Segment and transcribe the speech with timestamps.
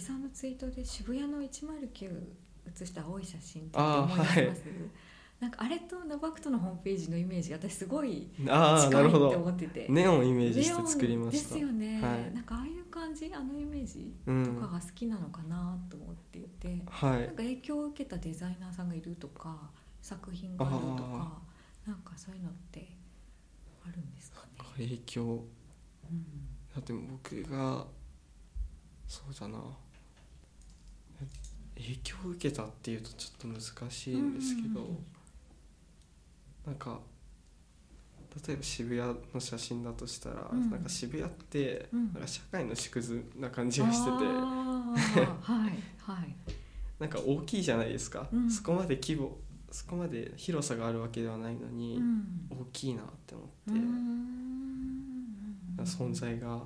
[0.00, 2.10] 木さんのツイートで渋谷の109
[2.74, 4.62] 写した青い写真って思い出します、
[5.40, 9.86] なんかあれとノバクトのホームページのイメージ私すごい近いってど思ってて。
[9.90, 11.54] ネオンイメージして作りました。
[11.54, 12.34] ですよね、はい。
[12.34, 17.20] なんかああいう感じあのイメージうんとかが好きなのかなと思っていて、はい。
[17.20, 19.70] なんか影響を受けたデザイナーさんがいるとか
[20.00, 21.42] 作品があるとか
[21.86, 22.88] なんかそういうのって
[23.86, 24.48] あるんですかね、
[24.78, 25.44] 影響。
[26.10, 26.24] うん。
[26.74, 27.86] だって僕が
[29.06, 29.58] そうだな。
[29.58, 29.89] え
[31.80, 34.96] 影響を受けたっていうとちょっと難しいんですけど、うんうんうん。
[36.66, 37.00] なんか
[38.46, 40.70] 例えば渋谷の写真だとしたら、うん。
[40.70, 42.12] なんか渋谷ってうん。
[42.12, 44.94] なんか社会の縮図な感じがしてて、は
[45.36, 46.34] いはい。
[47.00, 48.50] なんか大きいじゃないですか、うん。
[48.50, 49.38] そこまで規模
[49.72, 52.46] そこまで広さがあるわけではないのに、うん。
[52.50, 54.10] 大きいなって思うって、ん
[55.84, 56.62] 存在が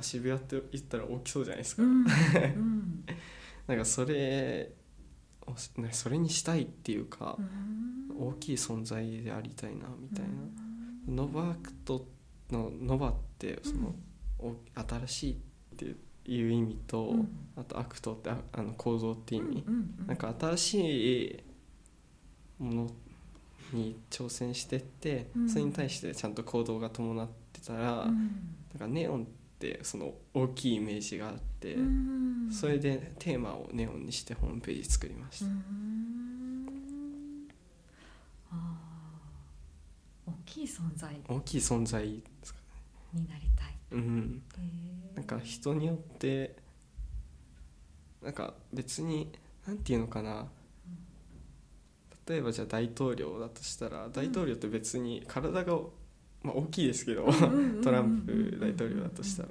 [0.00, 1.82] 渋谷って言ったら大きそうじゃないですか、
[3.66, 4.72] なんかそれ
[5.90, 8.28] それにしたいっていうかう、ん。
[8.28, 10.32] 大きい存在でありたいなみたいな、
[11.08, 12.06] ノバクト
[12.50, 13.94] のノバってその、
[14.38, 15.36] お新しいっ
[15.76, 15.96] て
[16.30, 17.28] いう意味と、うん。
[17.56, 21.44] あとアクトってああの構造って意味、うんうんなんか新し
[22.60, 22.90] いもの
[23.72, 25.48] に挑戦してって、うん。
[25.48, 28.14] それに対してちゃんと行動が伴ってたら、うん。
[28.72, 29.41] なんかネオンって
[29.82, 32.48] その大きいイメージがあって、うん。
[32.50, 35.54] それでテーマをネオンにしてホームページ作りました、うん。
[38.50, 40.30] あー。
[40.30, 41.20] 大きい存在。
[41.28, 42.60] 大きい存在ですか
[43.12, 43.76] になりたい。
[43.92, 44.42] うん。
[45.14, 46.56] なんか人によって
[48.22, 49.30] なんか別に
[49.66, 50.48] なんていうのかな。
[52.28, 55.78] 例えばじゃあ大統領だとしたら大統領って別に体が、
[56.42, 57.26] まあ、大きいですけど
[57.82, 59.48] トランプ大統領だとしたら。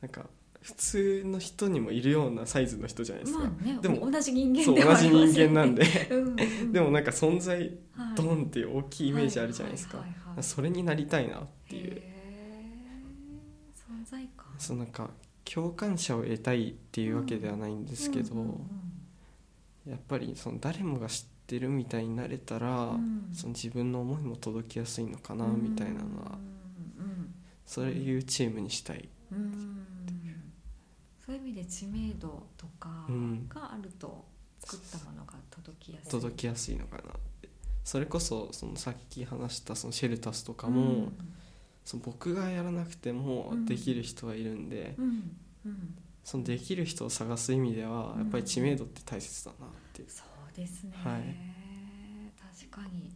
[0.00, 0.26] なんか
[0.60, 5.84] 普通の人にもいるようなサイズの人じゃないですか、まあねでも同じ人間そうでは同じ人間なんで。
[6.10, 7.58] うんうんでもなんか存在
[7.96, 8.14] はい。
[8.16, 10.04] ドンっていう大きいイメージあるじゃないですか。
[10.40, 12.02] それになりたいなっていう。
[13.74, 14.46] 存在感。
[14.58, 15.10] そうなんか
[15.44, 18.60] 共感者を得たいっていうわけではないんですけど、うんうん
[19.84, 23.28] やっぱりその誰もが知ってるみたいになれたら、うん。
[23.32, 25.62] その自分の思いも届きやすいのかなうん。
[25.62, 29.86] みたいなのは、うんそういうチームにしたい、うんうん。
[31.24, 34.26] そういう意味で知名度とかうんがあると
[34.60, 36.10] 作ったものが届きやすい。
[36.10, 37.04] 届きやすいのかなっ
[37.40, 37.48] て。
[37.84, 41.12] それこそそのさっき話したそのシェルタスとかも、うん。
[41.84, 43.64] その僕がやらなくてもうん。
[43.64, 44.96] できる人はいるんで、
[46.24, 50.02] そのできる人を探す意味ではやっぱり知名度って大切だなって。
[50.02, 51.36] いう、そうですね、はい。
[52.70, 53.14] 確かに。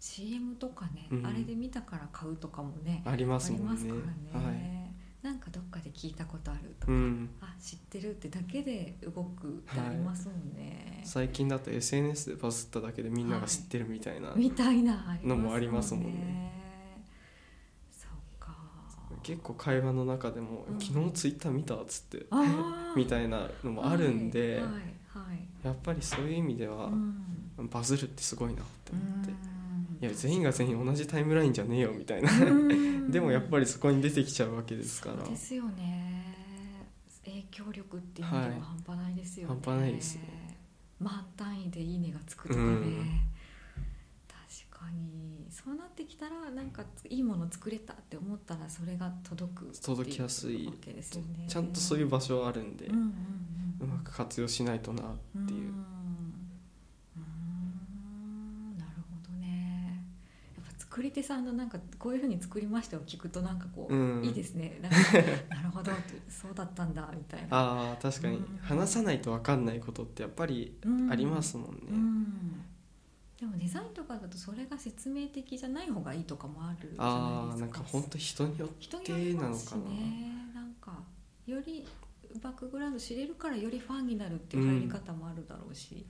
[0.00, 1.26] CM とかね、うん。
[1.26, 3.66] あれで見たから買うとかもねありますもんね。
[3.66, 3.94] ますか
[4.32, 4.88] らね、はい。
[5.22, 16.52] なんかどっかで聞いたことあるとか、うん、あ知ってるってだけで動くってありますもんね、最近だと SNS でバズっただけでみんなが知ってるみたいな、みたいなのもありますもんね。
[17.90, 18.56] そうか。
[19.24, 20.80] 結構会話の中でも「うん。
[20.80, 22.26] 昨日ツイッター見た?」っつって
[22.96, 24.97] みたいなのもあるんで、はいはいはい
[25.62, 26.90] やっぱりそういう意味では、う
[27.62, 27.68] ん。
[27.68, 30.06] バズるってすごいなって思って、うん。
[30.06, 33.10] いや全員が全員同じタイムラインじゃねえよみたいな、うん。
[33.10, 35.16] でもやっぱりそこに出てきちゃうわけですから。
[35.18, 36.36] そうですよね。
[37.24, 40.22] 影響力っていう意味では半端ないですよね、半端ないですね
[40.98, 43.20] 万単位でいいねがつくとかね、うん。
[44.26, 45.37] 確かに
[45.68, 50.64] そうなってきたらなんかいいもの作れたって思ったらそれが届く届きやすい。
[50.64, 51.44] わけですよね。
[51.46, 53.12] ちゃんとそういう場所はあるんで、うんうんうん
[53.80, 55.04] うまく活用しないとなっ
[55.46, 55.84] ていう、ん。
[57.16, 58.78] うん。
[58.78, 60.02] なるほどね。
[60.56, 64.24] やっぱ作り手さんのなんかこういうふうに作りましたを聞くとなんかこう、うん。
[64.24, 64.78] いいですね。
[64.80, 64.98] なんか
[65.54, 65.92] なるほど
[66.30, 67.48] そうだったんだみたいな。
[67.50, 68.38] ああ確かに。
[68.38, 68.58] うん。
[68.62, 70.78] 話さないと分かんないことってやっぱり
[71.10, 72.64] ありますもんね、うん
[73.38, 77.78] でもデザインとかだとそれが説明的じゃない方がいいとかもあるじゃああないですか。
[77.78, 80.32] なんか本当人によってなのかな、ね。
[80.54, 80.92] なんか
[81.46, 81.86] より
[82.42, 86.04] バックグラウンド知れるからよりファンになるっていう入り方もあるだろうし、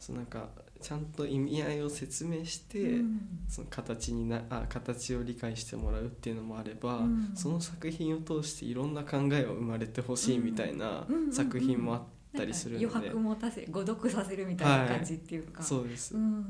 [0.00, 0.48] そうなんか
[0.80, 3.20] ちゃんと意味合いを説明して、うん。
[3.48, 7.30] その形になあ形を理解してもらうっていうのもあれば、うん。
[7.34, 11.14] その作品を通していろんな考えを生まれてほしいみたいなうん。
[11.14, 11.22] うん。
[11.22, 11.24] うん。
[11.26, 11.32] うん。
[11.32, 12.02] 作品もあっ
[12.32, 16.46] たりするんで、余白持たせ誤読させるみたいな感じっていうか、そうです、だうん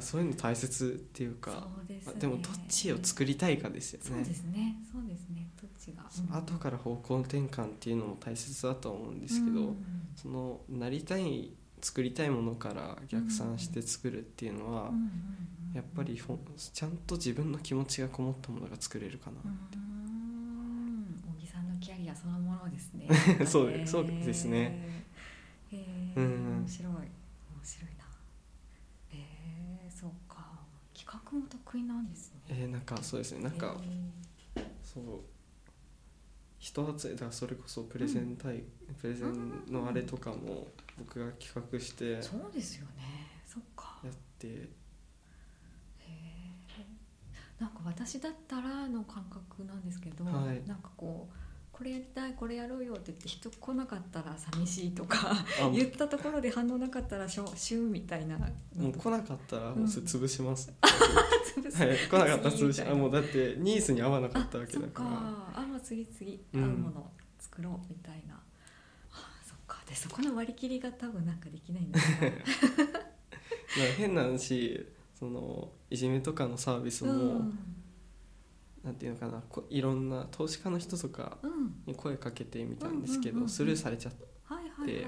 [0.00, 2.12] そういうの大切っていうかそうですね。
[2.12, 4.76] まあでもどっちを作りたいかですよそうねですね。
[4.90, 5.48] そうですね。
[5.60, 9.76] どっちが、その後から方向転換っていうのも大切だと思うんですけど、うん。
[10.16, 15.10] そのなりたい作りたいものから逆算して作るっていうのは、うんうんうん
[15.74, 19.50] やっぱりほんちゃんと自分の気持ちがこもったものが作れるかな、うん。
[21.34, 23.08] 小木さんのキャリアそのものですね。
[23.46, 25.01] そうでそうですね
[25.72, 26.58] へえうん。
[26.60, 26.92] 面白い。
[26.92, 27.00] 面
[27.62, 28.04] 白いな。
[29.12, 30.60] えー、そうか。
[30.94, 32.40] 企画も得意なんですね。
[32.48, 33.42] えーなんかそうですね。
[33.42, 33.76] なんか
[34.56, 35.04] へそう。
[36.58, 38.62] 人集めだからそれこそプレゼン対、
[39.00, 43.32] プレゼンのあれとかも僕が企画してやーそうですよね。
[43.44, 44.00] そっか。
[44.06, 44.46] って。
[44.46, 44.68] へ
[45.98, 46.52] え
[47.58, 50.62] なんか私だったらの感覚なんですけど、はい。
[50.66, 51.34] なんかこう
[51.72, 58.38] これやりたいこれやろうよって言って人来なかったら寂しいとかあ言ったところで反応なかったらしょシューみたいな。
[58.38, 60.70] もう来なかったらもうそれ潰します、
[61.56, 61.82] 潰す。
[61.82, 65.02] はい来なかったら潰しあもうだってニーズに合わなかったわけあそっか。
[65.02, 65.16] だか
[65.54, 66.62] らあもう次次うん。
[66.62, 68.34] 合うもの作ろうみたいな、
[69.10, 69.82] あそっか。
[69.88, 72.36] でそこの割り切りが多分なんかできないんだけど。
[73.96, 74.86] 変な話
[75.18, 77.58] そのいじめとかのサービスも、うん
[78.84, 81.74] なんていうのかなこいろんな投資家の人とかうん。
[81.86, 84.12] に声かけてみたんですけど、スルーされちゃっ
[84.84, 85.06] て、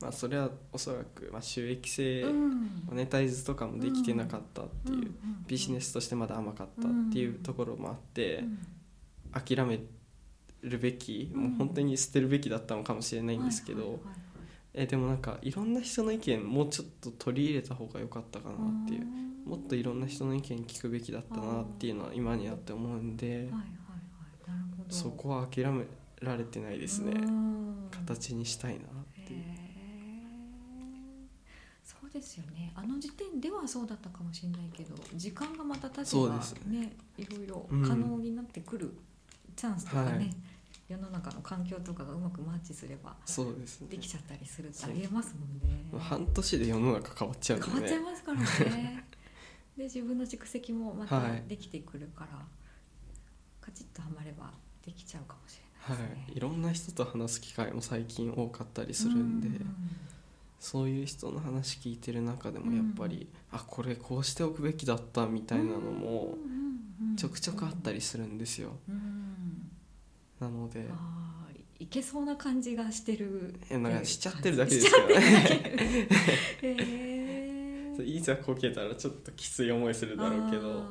[0.00, 2.82] まあ、それはおそらく、まあ、収益性、うん。
[2.88, 5.12] マネタイズとかもできてなかったっていう、
[5.46, 8.58] ビジネスとしてまだ甘かったっていうところもあって、うん
[9.34, 9.80] 諦め
[10.60, 11.40] るべき、うん。
[11.42, 13.98] もう本当に捨てるべきだったのかもしれないんですけど、
[14.74, 19.06] えでもなんかいろんな人の意見もうちょっと取り入れた方が良かったかなっていう
[19.44, 23.58] もっといろんな人の意見聞くべきだったなっていうのは今になって思うんではいはいはい
[24.46, 24.94] なるほど。
[24.94, 25.84] そこは諦め
[26.20, 27.12] られてないですね。
[27.12, 27.88] うん。
[27.90, 29.44] 形にしたいなっていう。
[31.84, 32.72] そうですよね。
[32.74, 36.28] あの時点ではそうだったかもしれないけど時間がまた経てば
[36.70, 36.92] ねね。
[37.18, 37.82] いろいろうん。
[37.82, 38.94] 可能になってくる
[39.56, 40.36] チャンスとかね、はい。
[40.88, 43.88] 世の中の環境とかがうまくマッチすればそうですね。
[43.90, 45.84] できちゃったりするってありえますもんね。
[45.98, 49.04] 半年で世の中変わっちゃうんで変わっちゃいねますからね
[49.76, 51.44] で自分の蓄積もまたはい。
[51.48, 52.38] できてくるから、
[53.60, 54.50] カチッとはまれば
[54.84, 56.36] できちゃうかもしはれないですね、い。
[56.36, 59.52] いろんな人と話す機会も最近多かったりするんで、う
[60.60, 66.36] そういう人の話聞いてる中でもやっぱり、あこれこうしておくべきだったみたいなのも
[67.16, 68.76] ちょくちょくあったりするんですよ。
[68.88, 69.70] うん。
[70.38, 70.88] なので
[71.78, 73.54] いけそうな感じがしてる。
[73.68, 75.68] えなんかしちゃってるだけですからね
[76.62, 77.21] へえ
[78.00, 80.84] いざこけたらちょっときつい思いするだろうけど。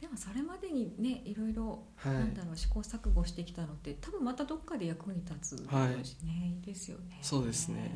[0.00, 2.14] でもそれまでにねいろいろ、はい。
[2.14, 7.18] なんだろう試行錯誤してきたのって多分またどっかで役に立つだろうしね、い、いですよね。
[7.22, 7.92] そうですね。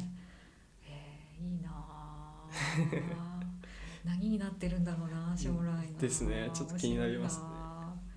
[0.82, 2.46] へえいいなあ
[4.04, 6.50] 何になってるんだろうな将来なですね。
[6.52, 7.44] ちょっと気になりますね。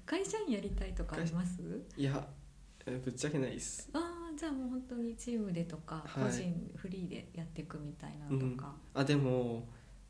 [0.05, 1.59] 会社員やりたいとかあります？
[1.95, 2.27] いや
[2.85, 3.89] えぶっちゃけないです。
[3.93, 6.24] ああじゃあもう本当にチームでとか、はい。
[6.25, 9.68] 個人フリーでやっていくみたいなのとか、あでも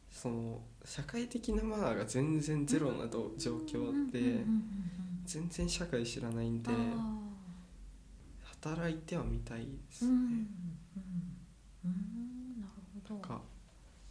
[0.10, 4.64] その社会的なマナーが全然ゼロなど状況でうんうんうんうん
[5.26, 7.20] 全然社会知らないんであ
[8.62, 10.12] 働いてはみたいですね、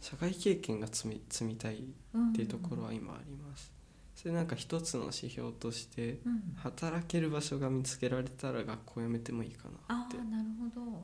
[0.01, 3.71] 社会経験が積み積みたいっていうところは今あります
[4.15, 6.53] それなんか一つの指標としてうん。
[6.55, 10.17] 働ける場所が見つけられたら学校辞めてもいいかなって。
[10.17, 11.03] ああなるほど。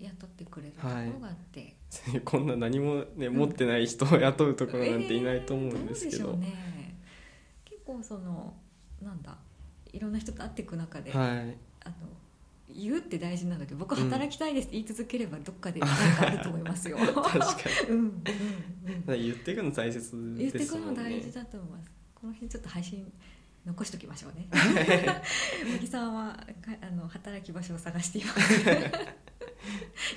[0.00, 1.76] 雇ってくれるところがあって、
[2.24, 6.98] こんな何もね持ってない人を雇うところなんていないと思うんですけど、えーうでしょうね。
[7.64, 8.56] 結構その
[9.00, 9.38] なんだ
[9.92, 11.56] いろんな人と会っていく中で、はい。
[11.84, 11.94] あの
[12.68, 14.10] 言うって大事なんだけど僕うん。
[14.10, 16.96] 働きたいですって言い続ければどっかで 何かあると思いますよ。
[16.96, 17.46] 確か
[17.88, 17.90] に。
[17.94, 18.14] うんうんうん。
[18.14, 20.88] だから言っていくの大切言ってくですもんね。
[20.90, 21.90] の大事だと思います。
[22.24, 23.12] この辺ちょっと配信
[23.66, 24.48] 残しときましょうね。
[25.76, 28.64] 小木さんはかあの働き場所を探しています。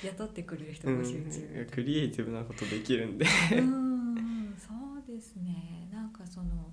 [0.06, 1.68] 雇ってくれる人うん募集中。
[1.70, 5.86] クリエイティブなことできるんでうん、そうですね。
[5.92, 6.72] なんかその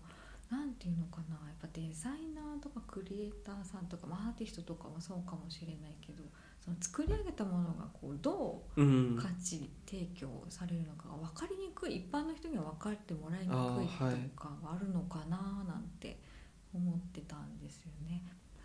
[0.49, 6.23] なんていうのかな、やっぱデザイナーとかクリエイターさんとか、まあアーティストとかもそうかもしれないけど、
[6.65, 9.15] その作り上げたものがこうどううん。
[9.15, 16.19] 価値提供されるのかが分かりにくい一般の人には分かってもらいにくいとかがあるのかななんて
[16.73, 18.23] 思ってたんですよね。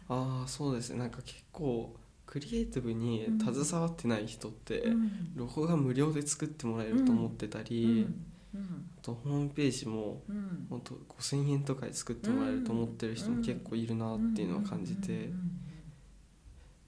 [0.09, 0.99] ああそうですね。
[0.99, 1.95] なんか結構
[2.27, 8.07] クリエイティブに携わってない人って、うんロゴが無料で作ってもらえると思ってたり、
[8.55, 8.91] うん。
[8.99, 10.37] あとホームページもうん。
[10.37, 15.61] うん本当5000円とかで作ってもらえると思ってる人も結構いるなっていうのは感じて、うん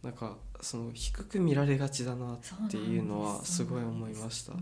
[0.03, 4.53] なんかその低く見られがちだなっていうのはすごい思いました。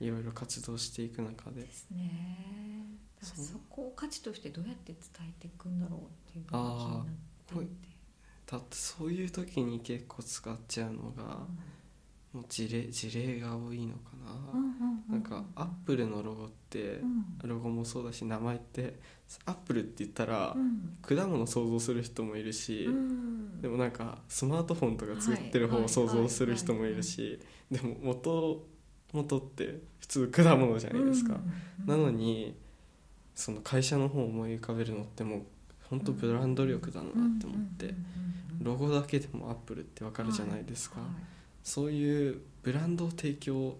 [0.00, 1.62] いろいろ活動していく中で。
[1.62, 2.86] ですね。
[3.20, 7.90] だからそこを価値としてどうやって伝えていくんだろうっていうのが気になっていて。
[8.46, 11.46] だってそういう時に結構使っちゃうのが
[12.32, 15.12] もう事例事例が多いのかな、うんうんうん。
[15.12, 17.48] なんかアップルのロゴってうん。
[17.48, 19.00] ロゴもそうだし名前って
[19.46, 20.96] アップルって言ったらうん。
[21.02, 23.60] 果物想像する人もいるし、うん。
[23.60, 25.84] でもなんかスマートフォンとか作ってる方はい。
[25.86, 28.64] を想像する人もいるしでも元
[29.12, 31.34] 元って普通果物じゃないですか、
[31.80, 31.86] うん。
[31.86, 32.56] なのに
[33.34, 35.42] その会社の方を思い浮かべるのってもう
[35.88, 37.92] 本当ブランド力だなって思って、
[38.62, 43.76] ロゴだけでもアップルってわかるじゃないですか、はいそういうブランドを提供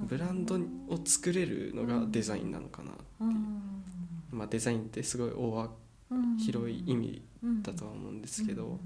[0.00, 0.60] ブランドを
[1.04, 3.24] 作れるのがデザインなのかな、う。
[3.24, 3.84] ん。
[4.30, 5.70] まあ、デザインってすごい大
[6.38, 8.78] 広い意味うんだとは思うんですけど、うん。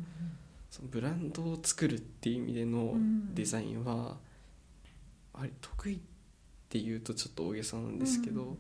[0.70, 3.34] そのブランドを作るっていう意味でのうん。
[3.34, 4.16] デザインは、
[5.32, 5.98] あれ得意っ
[6.68, 8.56] ていうとちょっと大げさなんですけど、好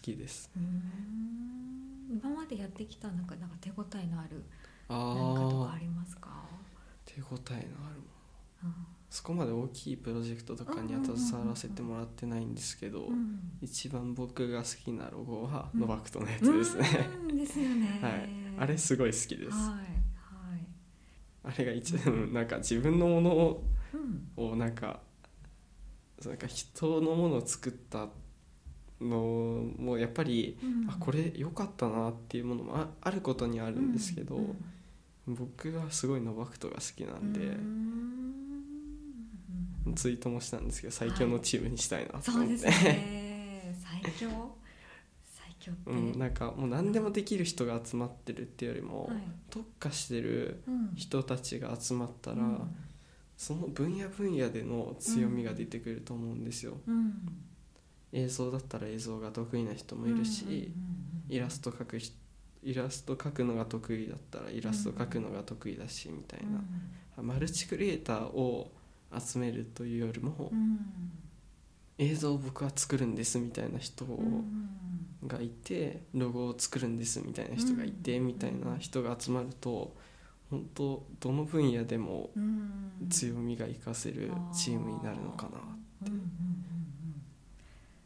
[0.00, 0.50] きです。
[0.56, 0.82] うん。
[2.10, 4.42] 今までやってきたなんかなんか手応えのある
[4.88, 6.30] あなんかとかあありますか、
[7.04, 7.70] 手応えのあるもの。
[8.64, 13.40] うんそこまで大きいプロジェクトとかには携わらせてもらってないんですけど、うん。
[13.60, 17.36] 一番僕が好きなロゴはうんノバクトのやつですね、うん。
[17.36, 17.98] ですよね。
[18.00, 18.28] はい。
[18.56, 19.74] あれすごい好きです、はい。
[20.14, 20.66] はい。
[21.42, 24.50] あれが一番なんか自分のものをうん。
[24.52, 25.00] をなんか
[26.24, 28.08] なんか人のものを作った
[29.00, 30.88] のもやっぱり、うん。
[30.88, 34.40] あこれ良かったなっていうものもああることにはあるんですけど、う
[35.32, 35.34] ん。
[35.34, 38.39] 僕がすごいノバクトが好きなんで、うん
[39.94, 43.76] ツイートもしたんですけど最強のチームにしたいなと思って、そうですね。
[44.02, 44.28] 最強？
[45.24, 45.90] 最強って？
[45.90, 49.16] うん、なんかもう何でもできる人が集まってるっていうよりも、はい。
[49.50, 50.92] 特化してるうん。
[50.94, 52.76] 人たちが集まったら、うん。
[53.36, 57.14] その分野分野での強みが出てくると思うんですよ、うん。
[58.12, 60.72] 映像だったら映像が得意な人もいるし、
[61.28, 62.14] イラスト描く人
[62.62, 66.40] イラスト描くのが得意だったらイラスト描くのが得意だしみたい
[67.16, 68.70] な、マルチクリエイターを
[69.18, 70.78] 集めるというよりも、うん。
[71.98, 74.46] 映像を僕は作るんですみたいな人うん
[75.26, 79.94] がいてロゴを作るんですみたいな人がいてうんみたいな人が集まると
[80.50, 85.58] 本当どの分野でもうん強みが活かせるチームになるのかな
[86.02, 86.60] うんうんうんうん。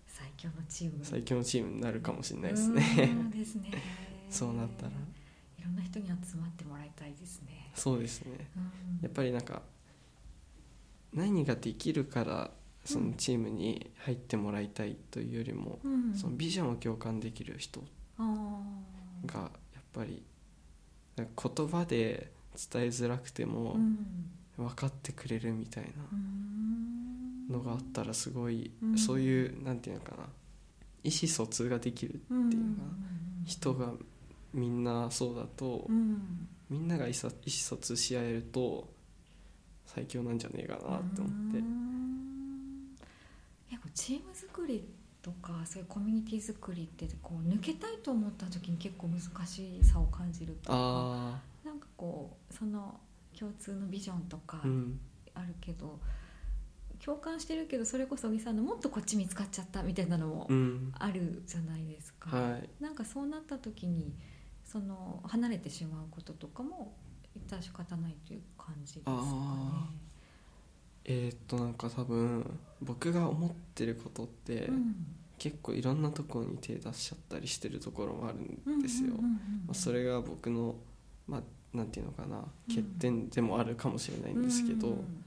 [0.08, 1.04] 最強のチーム。
[1.04, 2.82] 最強のチームになるかもしれないですね。
[3.12, 3.70] うんですね。
[4.28, 4.90] そうなったら。
[4.90, 7.70] いろんな人に集まってもらいたいですね。
[7.74, 8.48] そうですね。
[8.56, 8.98] うん。
[9.02, 9.62] やっぱりなんか
[11.14, 12.50] 何ができるから
[12.84, 16.14] そのチームに入ってもらいたいというよりもうん。
[16.14, 17.82] そのビジョンを共感できる人
[19.26, 19.48] がや
[19.80, 20.22] っぱり
[21.16, 21.26] 言
[21.68, 22.30] 葉で
[22.72, 23.98] 伝えづらくてもうん。
[24.56, 27.48] 分かってくれるみたいうん。
[27.48, 28.98] なのがあったらすごいうん。
[28.98, 30.24] そういうなんていうのかな
[31.02, 32.88] 意思疎通ができるっていうのかな。
[33.46, 33.92] 人が
[34.52, 36.48] みんなそうだとうん。
[36.70, 38.93] みんなが意思疎通し合えると
[39.86, 41.58] 最強なんじゃねえかなって思って。
[41.58, 42.96] うん。
[43.68, 44.84] 結構チーム作り
[45.22, 53.00] とかそういうコミュニティ作りってこう抜けたいと思った時に結構難しさを感じるとかあなんかこうその
[53.38, 54.60] 共通のビジョンとか
[55.34, 55.98] あるけど、
[57.04, 60.92] 共感してるけどそれこそ小木さんのもっとこっち見つかっちゃったみたいなのもうん。
[60.98, 62.36] あるじゃないですか。
[62.36, 62.68] はい。
[62.82, 64.14] なんかそうなった時に
[64.64, 66.94] その離れてしまうこととかも
[67.38, 69.18] 致し方ないという感じですかね。
[69.20, 69.90] あ
[71.06, 74.94] えーっとなんか多分僕が思ってることってうん。
[75.36, 78.38] 結構いろんなところに手出しちゃったりしてるところもある
[78.72, 79.14] んですよ。
[79.72, 80.76] それが僕の
[81.26, 85.24] まあなんていうのかな欠点でもあるかもしれないんですけど、うん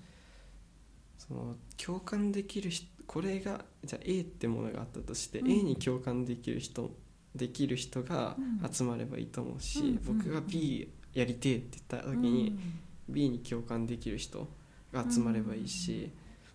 [1.18, 5.52] その共感できる人これがじゃあ A ってものがあったとして、うん。
[5.52, 6.90] A に共感できる人
[7.36, 8.74] できる人がうん。
[8.74, 10.18] 集まればいいと思うし、うん。
[10.20, 12.60] 僕が B やりてえって言った時に、
[13.10, 14.48] B に共感できる人
[14.92, 16.12] が集まればいいし、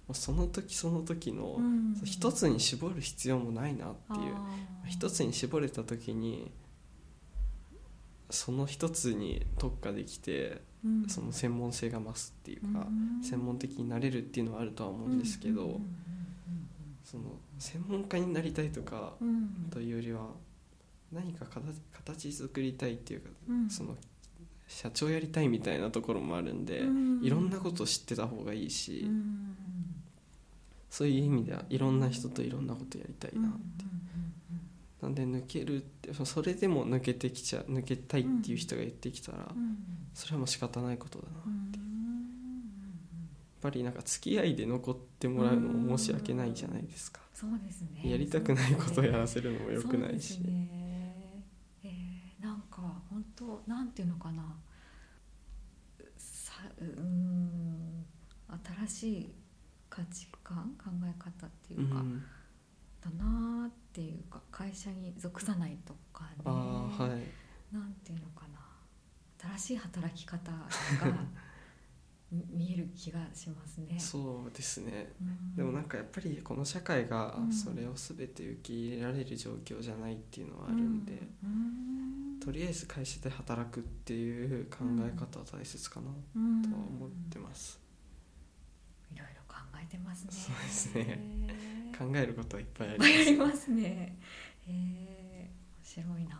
[0.06, 1.94] もうその時その時のうん。
[2.04, 4.34] 一つに絞る必要もないなっていう。
[4.88, 6.50] 一つに絞れた時に
[8.30, 11.08] その一つに特化できてうん。
[11.08, 13.22] その専門性が増すっていうかうん。
[13.22, 15.70] 専門的になれるっていうのはあるとは思うんですけどうん。
[15.70, 15.96] うん
[17.04, 17.24] その
[17.58, 19.28] 専門家になりたいとかうん。
[19.28, 20.26] うんというよりは
[21.12, 23.70] 何か形形作りたいっていうかうん。
[23.70, 23.96] その
[24.74, 27.24] 社長やりたいみたいなところもあるんでうん。
[27.24, 29.56] いろんなことを知ってた方がいいしうん。
[30.90, 33.84] そういう意味ではいろんな人といろんなことやりたいなって。
[35.02, 39.52] なんで抜けるってそそれでも抜けてきちゃ抜けたいっていう人が言ってきたら
[40.14, 41.48] それはもう仕方ないことだなやっう。
[41.50, 41.72] ん。
[43.60, 47.20] ぱりなんか付き合いで残ってもらうのも申し訳ないじゃないですか。
[47.34, 48.08] そうですね。
[48.10, 50.68] やりたくないことをやらせるのも良くないしそうですね
[51.84, 54.42] えーなんか本当なんていうのかな。
[56.16, 58.04] さうーん
[58.86, 59.34] 新しい
[59.88, 62.22] 価値観考え方っていうか、うん。
[63.00, 66.42] だなーっていうか会社に属さないとかね。
[66.44, 67.74] はい。
[67.74, 68.60] なんていうのかな。
[69.56, 70.58] 新しい働き方が
[72.30, 73.98] み 見える気がしますね。
[73.98, 75.12] そうですね。
[75.20, 75.56] うん。
[75.56, 77.52] でもなんかやっぱりこの社会がうん。
[77.52, 87.78] それを全て受け入れられる状況じゃないっていうのはあるんで、うんとりあえず会社で働くっていう考え方は大切かなうんとは思ってます、
[89.14, 90.30] いろいろ考えてますね。
[90.32, 91.20] そうですね
[91.96, 94.16] 考えることはいっぱいありますね。
[94.66, 95.48] えー、面
[95.82, 96.36] 白いな。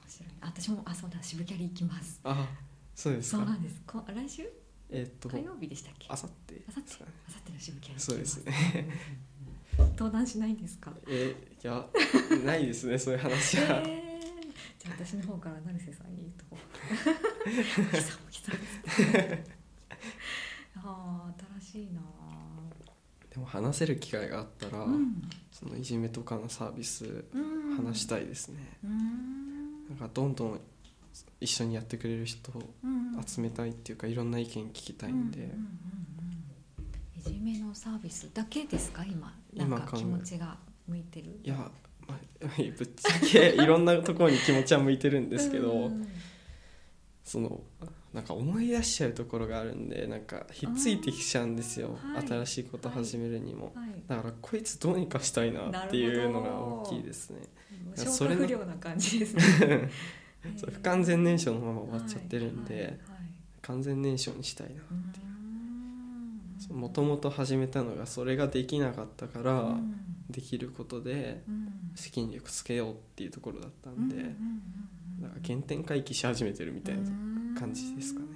[0.00, 0.46] 面白いな。
[0.46, 2.20] 私もあそうだ渋キャリ行きます。
[2.24, 2.48] あ
[2.94, 3.82] そうですかそうなんです。
[3.86, 4.50] こ来週？
[4.90, 6.06] えっと火曜日でしたっけ？
[6.08, 6.92] あさってあさって
[7.28, 8.88] あさっての渋キャリそうですね
[9.78, 10.90] 登壇しないんですか？
[11.06, 11.86] えいや
[12.44, 14.01] ないですねそういう話は、えー
[14.82, 17.62] じゃあ私の方から成瀬さんにとおひ
[18.02, 18.52] さおひさ
[20.76, 22.00] ああ新しいな
[23.30, 25.22] でも話せる機会があったら、うん。
[25.52, 27.76] そのいじめとかのサービスうん。
[27.76, 29.88] 話したいですね、うん。
[29.88, 30.60] なんかどんどん
[31.40, 35.68] 一緒にやってくれる人をうん集めたいっていうかいろんな意見聞きたいんで、うんうんうんうん
[37.14, 39.04] いじめのサービスだけですか？
[39.04, 40.56] 今なんか気持ちが
[40.88, 41.38] 向いてる。
[41.44, 41.70] いや、まあ、
[42.76, 46.06] ぶっちゃけいろんなところに気持ちは向いてるんですけど、うん。
[47.24, 47.60] その
[48.12, 51.96] なんか思い出しちゃうところがあるんでなんかひっついてきちゃうんですよ、
[52.28, 53.90] 新しいこと始めるにも、はい。
[54.06, 57.40] だからこいつどうにかしたいなっていうのが大きいですね。
[57.96, 59.90] やそれ不良な感じですね。
[60.42, 62.82] 不完全燃焼のまま終わっちゃってるんで、はい。
[62.82, 62.90] はい。
[62.90, 63.22] はい
[63.62, 64.94] 完全燃焼にしたいなう。
[66.74, 66.76] ん。
[66.76, 69.94] もともと始めたのがそれができなかったから、うん
[70.32, 71.68] できることでうん。
[71.94, 77.02] 資金力つけようっていうところだったんで、だから原点回帰し始めてるみたいな
[77.60, 78.26] 感じですかね。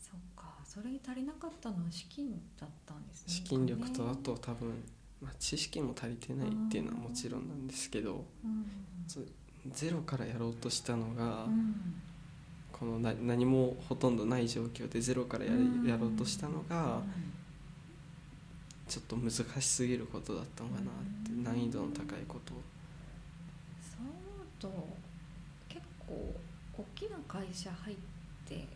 [0.00, 0.54] そっか。
[0.64, 3.34] それに足りなかったのは資金だったんですね。
[3.34, 4.82] 資金力とあと多分、
[5.20, 8.24] まあ、知識も足りてないっていうのはもちろんなんですけど
[9.66, 11.74] ゼロからやろうとしたのが、うん。
[12.72, 15.86] このな何もほとんどない状況でゼロからやうん。
[15.86, 17.39] やろうとしたのがうん
[18.90, 20.84] ちょっと難しすぎることだったのかなっ
[21.24, 21.44] てうん。
[21.44, 22.56] 難易度の高いことを。
[23.80, 24.68] そうと
[25.68, 26.34] 結構
[26.76, 27.96] 大きな会社入っ
[28.48, 28.66] て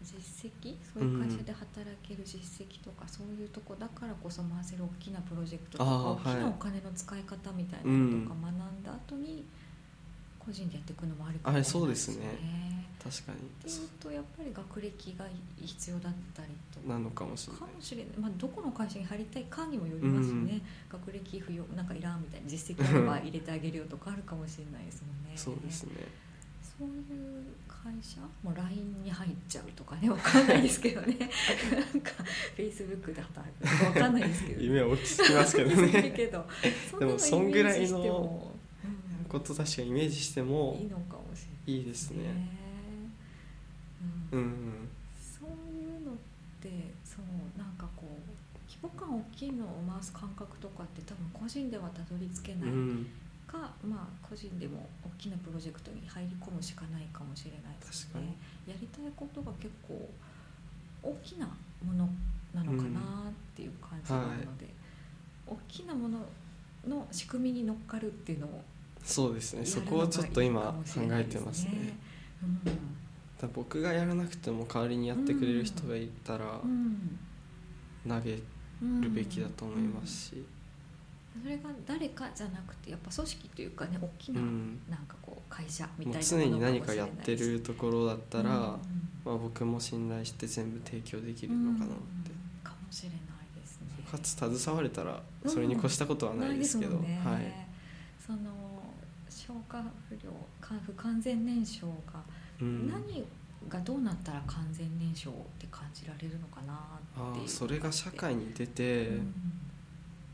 [0.00, 9.44] 実績そういう会社で働ける実績とか、そういうとこだからこそ回せる大きなプロジェクトとか大きはないお金の使い方みたいなのとか学んだ後に
[10.44, 12.26] 個人でやっていくのもありかもしれないあそうですね。
[12.26, 12.86] ね。
[13.02, 13.70] 確かに。
[14.00, 15.26] とやっぱり学歴が
[15.60, 17.60] 必要だったりとなのかもしれない。
[17.60, 25.32] かもしれない、まあ、どこの会社に入りたいかにもよりますしね、学歴不要なんかいらんみたいな実績あれば入れてあげるよとかあるかもしれないですもんね。
[25.36, 26.24] そうですね。
[26.78, 31.16] そういう会社もう LINE に入っちゃうとかねわかんないですけどね。
[31.18, 32.10] なんか
[32.56, 36.10] Facebook で働くとかわかんないですけど 夢は大きすぎますけどね。
[36.16, 36.46] けど
[36.98, 38.53] でもそんぐらいの
[39.38, 42.24] こと確かにイメージしてもいいのかもしれないいいですね。
[44.32, 44.42] ううん。
[44.42, 46.16] んそういうのっ
[46.60, 46.68] て
[47.04, 53.06] そうなんかこう規模感大きいのを回す感覚とかって多分個人ではたどり着けないうん。
[53.46, 58.34] か、まあ個人でも大きなプロジェクトに入り込むしかないかもしれないですよね。
[58.66, 60.08] やりたいことが結構
[61.02, 61.46] 大きな
[61.84, 62.08] もの
[62.54, 64.66] なのかなっていう感じなので、
[65.46, 66.18] 大きなもの
[66.88, 68.64] の仕組みに乗っかるっていうのを
[69.04, 69.64] そうですね。
[69.64, 71.96] そこをちょっと今考えてますね。
[72.42, 72.46] う
[73.46, 73.50] ん。
[73.54, 77.18] 僕がやらなくても代わりにやってくれる人がいたらうん。
[78.08, 78.38] 投げ
[78.82, 80.44] うんるべきだと思いますし。
[81.42, 84.80] それが誰かじゃなくてやっぱ組織というかね大きな、うん。
[84.88, 88.54] なんかこう会社みたいなもう常に何かもしれないやってるところだったら、うん
[89.24, 92.04] まあ、僕も信頼して全部提供できるのかなって、うん
[92.62, 93.18] かもしれない
[93.60, 93.88] ですね。
[94.10, 97.36] かつ携われたらそれに越したことはないですけど、ないですもんね。
[97.36, 97.66] はい、
[98.26, 98.38] その
[99.34, 102.22] 消化不良か不完全燃焼が
[102.60, 103.24] うん、何
[103.68, 106.74] がどうなったら完全燃焼って感じられるのかな
[107.38, 109.34] ってそれが社会に出て、うん。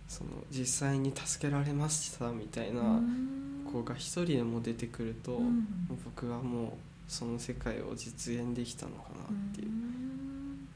[0.08, 3.66] その実際に助けられましたみたいなうん。
[3.72, 5.66] 子が一人でも出てくると、うん。
[6.04, 6.70] 僕はもう
[7.06, 9.70] その世界を実現できたのかなっていう、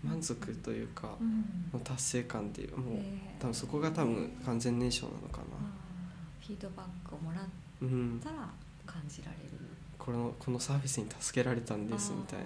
[0.06, 1.28] 満足というか、うん。
[1.72, 3.40] もう達成感っていうもう、えー。
[3.40, 5.44] 多分そこが多分完全燃焼なのかな、
[6.40, 7.50] フィードバックをもらっうん、
[8.22, 8.48] たら
[8.86, 9.50] 感じられる
[9.98, 12.44] このこのサービスに助けられたんですみたいな。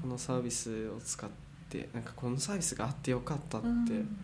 [0.00, 1.28] このサービスを使っ
[1.68, 4.16] てなんかこのサービスがあってよかったってうん。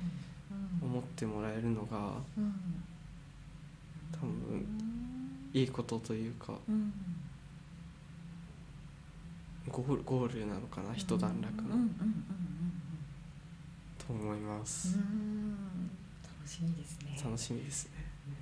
[0.82, 2.54] 思ってもらえるのがうん。
[4.12, 4.66] 多分
[5.52, 6.92] いいことというかうん。
[9.68, 11.72] ゴールゴールなのかな一段落の、うん。
[11.72, 11.78] うん。
[11.78, 11.80] うん。
[11.80, 11.92] うん。
[13.98, 15.90] と思います、うんうん。
[16.22, 17.20] 楽しみですね。
[17.22, 17.90] 楽しみですね。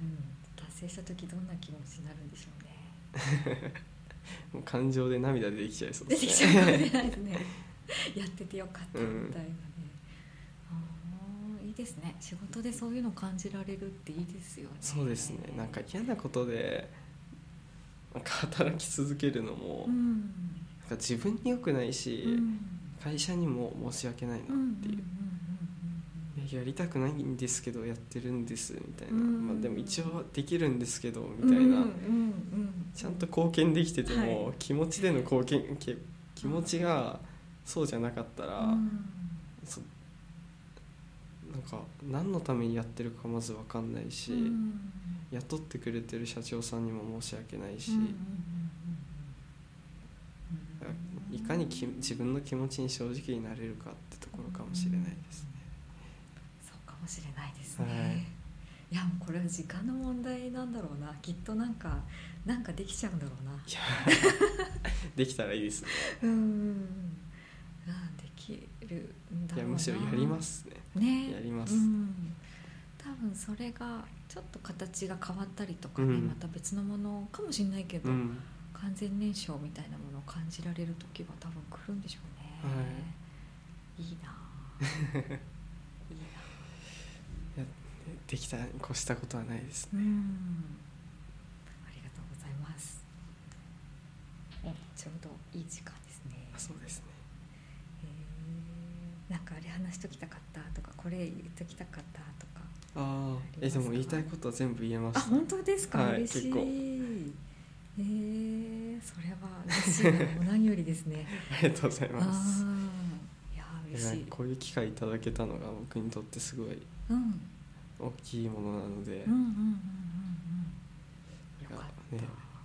[0.03, 0.34] うん
[0.75, 3.73] 達成した時どんな気持ちになるんでしょうね。
[4.53, 6.27] もう感情で涙出てきちゃいそう出ですね。
[6.27, 7.39] てきちゃうかもしれないですね。
[8.17, 9.55] やっててよかったみうんたいなね、
[10.71, 12.17] ああいいですね。
[12.19, 14.77] 仕事でそういうの感じられるっていいですよね。
[14.81, 15.53] そうですね。
[15.57, 16.91] なんか嫌なことで
[18.15, 20.21] なんか働き続けるのも、うん。
[20.81, 22.59] なんか自分に良くないし、うん。
[23.03, 25.24] 会社にも申し訳ないなっていう、うんうんうん
[26.55, 29.47] ややりたくないんですけどやってるんですみたいな、うん。
[29.49, 31.85] まあ、でも一応できるんですけどみうんたいな、
[32.95, 35.97] ちゃんと貢献できてても、はい気持ちでの貢献け
[36.35, 37.19] 気持ちが
[37.65, 39.05] そうじゃなかったら、うん。
[39.65, 39.81] そ
[41.53, 44.81] なんか何のためにやってるかまず分かんないし、うん。
[45.33, 47.93] 雇ってくれてる社長さんにも申し訳ないし、
[51.33, 55.47] いかにき自分の気持ちに正直になれるかってところかもしれないです
[57.05, 58.95] もしれないですね、はい。
[58.95, 61.15] い、やもうこれは時間の問題なんだろうな。
[61.21, 61.99] きっとなんか
[62.47, 63.53] なんかできちゃうんだろうな。
[65.15, 65.89] できたらいいですね。
[66.23, 66.89] うん。
[67.87, 69.67] あできるんだろうな。
[69.67, 71.01] いやむしろやりますね。
[71.29, 71.33] ね。
[71.33, 71.75] やります。
[71.75, 72.35] うん、
[72.97, 76.29] 多分それがちょっと形が変わったりとかね、うん。
[76.29, 78.39] また別のものかもしれないけど、うん、
[78.73, 82.21] 完全燃焼みたいなものを感じられる時は多分来るんでしょ
[82.65, 82.75] うね、
[83.99, 84.75] い、いなあ
[85.17, 86.44] いいな
[88.27, 90.01] できたに越したことはないですね。
[90.01, 90.65] うん。
[91.87, 93.05] ありがとうございます。
[94.65, 96.49] おちょうどいい時間ですね。
[96.55, 97.05] あそうですね。
[98.05, 102.63] へーなんかあれ話しときたかったとかこれ言っときたかったとか。
[102.97, 105.21] ああ、えでも言いたいことは全部言えました。
[105.21, 106.53] あ本当ですか、はい嬉しい。
[107.97, 111.27] えー、それは嬉しいなもう何よりですね。
[111.53, 112.65] ありがとうございあます。
[113.55, 114.27] いや嬉しい。
[114.29, 117.41] こういう機会いただけたのが僕にとってすごいうん
[118.07, 119.25] 大きいものなので、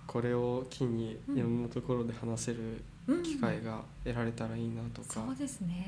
[0.06, 3.22] これを機にうんいろんなところで話せるうん。
[3.22, 5.86] 機会が得られたらいいなとか、そうですね。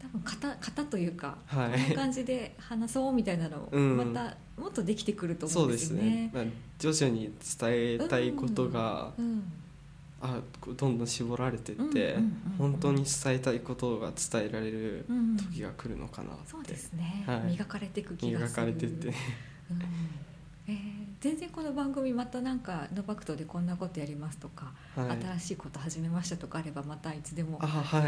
[0.00, 1.70] 多分型型というか、はい。
[1.70, 3.96] こんな感じで話そうみたいなのうん。
[3.96, 6.30] またもっとできてくると思そうんですよね。
[6.32, 9.52] すね、まあ、徐々に伝えたいことが、うん
[10.22, 10.40] あ
[10.76, 12.72] どんどん絞られてって、うんうんうんうん。
[12.72, 17.40] 本当に伝えたいことが伝えられるうん時が来るのかなって、そうですね、はい。
[17.52, 18.62] 磨かれていく気が磨する。
[18.62, 19.08] かれてって。
[19.08, 19.12] うん。
[20.68, 25.18] えー全然この番組またなんかノバクトでこんなことやりますとか、はい。
[25.22, 27.60] 新しいこと始めましたとかあればまたいつでも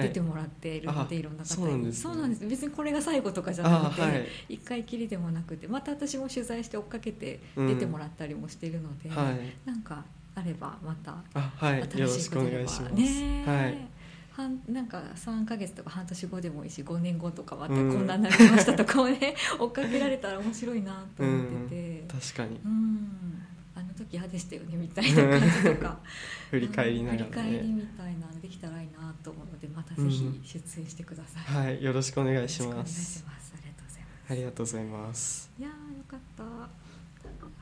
[0.03, 2.13] 出てもらっているので、あい、ろんな方そうなんですね。
[2.13, 2.47] そうなんです。
[2.49, 4.27] 別にこれが最後とかじゃなくて、あはい。
[4.49, 9.37] 一回きりでもなくてまた私も取材して追っかけてうん出てもらったりもしているので、はい。
[9.65, 12.69] なんかあればまたあはいよろしくお新しいことで願い。
[12.69, 13.89] します、ねはい
[14.37, 18.03] 半なんか3ヶ月とか半年後でもいいし5年後とかまたこうん。
[18.03, 22.05] んなになりましたとかをね 追っかけられたら面白いなと思ってて。
[22.09, 22.61] 確かに。
[22.65, 23.43] うん。
[23.77, 26.01] あの時嫌でしたよねみたいな感じとか。
[26.51, 33.25] 振り返りながらうん振り返りねみたいなのできたらいいなと思うのでまたぜひ出演してください、はいよろしくお願いします。
[33.25, 34.29] ありがとうございます。
[34.31, 35.51] ありがとうございます。
[35.61, 36.43] いやーよかった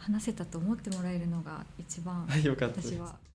[0.03, 2.27] 話せたと思ってもらえるのが一番
[2.83, 3.15] 私は